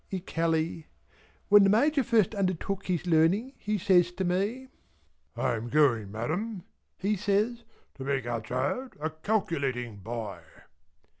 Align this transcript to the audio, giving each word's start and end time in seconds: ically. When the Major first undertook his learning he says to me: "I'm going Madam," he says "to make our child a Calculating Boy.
ically. 0.11 0.85
When 1.49 1.63
the 1.63 1.69
Major 1.69 2.03
first 2.03 2.33
undertook 2.33 2.87
his 2.87 3.05
learning 3.05 3.53
he 3.59 3.77
says 3.77 4.11
to 4.13 4.23
me: 4.23 4.69
"I'm 5.37 5.69
going 5.69 6.09
Madam," 6.11 6.63
he 6.97 7.15
says 7.15 7.63
"to 7.97 8.03
make 8.03 8.25
our 8.25 8.41
child 8.41 8.95
a 8.99 9.11
Calculating 9.11 9.97
Boy. 9.97 10.39